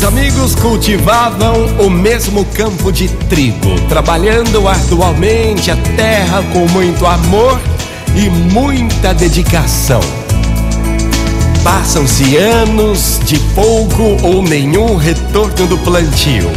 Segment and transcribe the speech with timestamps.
[0.00, 7.60] dois amigos cultivavam o mesmo campo de trigo, trabalhando arduamente a terra com muito amor
[8.14, 10.00] e muita dedicação.
[11.62, 16.50] Passam-se anos de pouco ou nenhum retorno do plantio,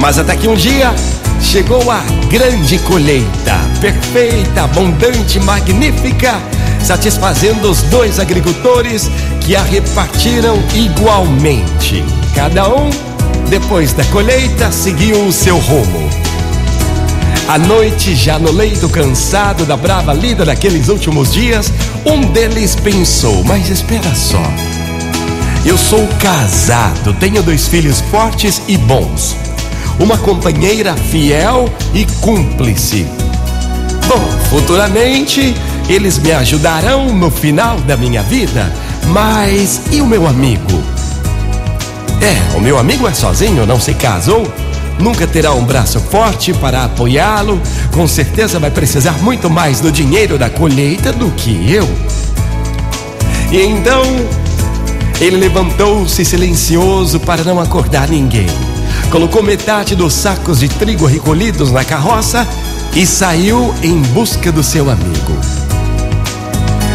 [0.00, 0.92] mas até que um dia
[1.40, 6.40] chegou a grande colheita, perfeita, abundante, magnífica,
[6.82, 9.08] satisfazendo os dois agricultores
[9.40, 12.19] que a repartiram igualmente.
[12.34, 12.90] Cada um,
[13.48, 16.08] depois da colheita, seguiu o seu rumo.
[17.48, 21.72] À noite, já no leito cansado da brava lida daqueles últimos dias,
[22.06, 24.42] um deles pensou: Mas espera só.
[25.64, 29.36] Eu sou casado, tenho dois filhos fortes e bons,
[29.98, 33.04] uma companheira fiel e cúmplice.
[34.06, 35.54] Bom, futuramente
[35.88, 38.72] eles me ajudarão no final da minha vida,
[39.08, 40.99] mas e o meu amigo?
[42.20, 44.46] É, o meu amigo é sozinho, não se casou,
[44.98, 47.60] nunca terá um braço forte para apoiá-lo,
[47.92, 51.88] com certeza vai precisar muito mais do dinheiro da colheita do que eu.
[53.50, 54.02] E então
[55.20, 58.46] ele levantou-se silencioso para não acordar ninguém.
[59.10, 62.46] Colocou metade dos sacos de trigo recolhidos na carroça
[62.94, 65.59] e saiu em busca do seu amigo.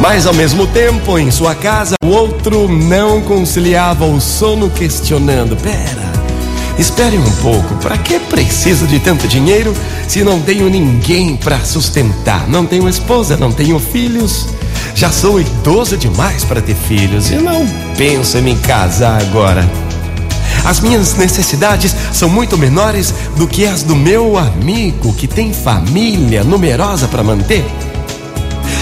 [0.00, 6.12] Mas ao mesmo tempo, em sua casa, o outro não conciliava o sono, questionando: Pera,
[6.78, 9.74] espere um pouco, para que preciso de tanto dinheiro
[10.06, 12.46] se não tenho ninguém para sustentar?
[12.46, 14.46] Não tenho esposa, não tenho filhos.
[14.94, 17.66] Já sou idoso demais para ter filhos e não
[17.96, 19.68] penso em me casar agora.
[20.64, 26.42] As minhas necessidades são muito menores do que as do meu amigo que tem família
[26.42, 27.64] numerosa para manter.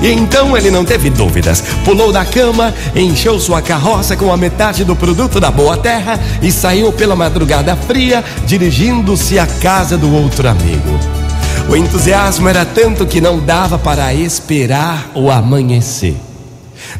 [0.00, 1.62] E então ele não teve dúvidas.
[1.84, 6.52] Pulou da cama, encheu sua carroça com a metade do produto da boa terra e
[6.52, 10.98] saiu pela madrugada fria, dirigindo-se à casa do outro amigo.
[11.68, 16.16] O entusiasmo era tanto que não dava para esperar o amanhecer.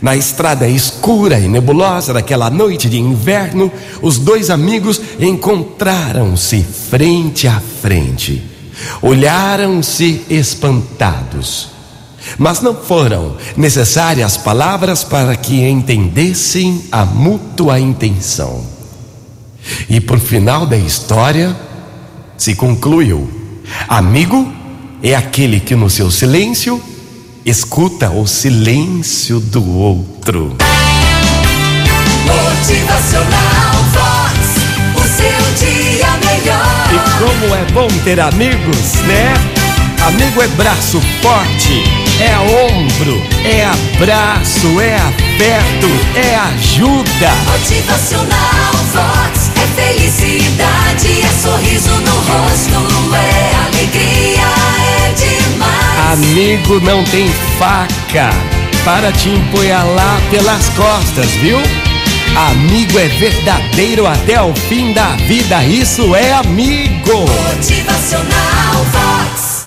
[0.02, 3.72] Na estrada escura e nebulosa daquela noite de inverno,
[4.02, 8.42] os dois amigos encontraram-se frente a frente.
[9.00, 11.77] Olharam-se espantados.
[12.36, 18.64] Mas não foram necessárias palavras para que entendessem a mútua intenção.
[19.88, 21.56] E por final da história,
[22.36, 23.30] se concluiu:
[23.88, 24.52] amigo
[25.02, 26.82] é aquele que no seu silêncio
[27.44, 30.56] escuta o silêncio do outro.
[32.26, 34.38] Motivacional Vox,
[34.96, 36.88] o seu dia melhor.
[36.92, 39.34] E como é bom ter amigos, né?
[40.06, 41.82] Amigo é braço forte,
[42.20, 47.30] é ombro, é abraço, é aperto, é ajuda.
[47.46, 54.48] Motivacional Vox é felicidade, é sorriso no rosto, é alegria,
[54.80, 56.12] é demais.
[56.12, 58.30] Amigo não tem faca
[58.84, 61.58] para te empunhalar pelas costas, viu?
[62.50, 67.26] Amigo é verdadeiro até o fim da vida, isso é amigo.
[67.56, 69.07] Motivacional Vox.